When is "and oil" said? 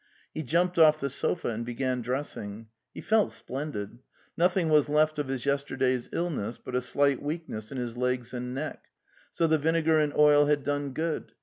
9.99-10.47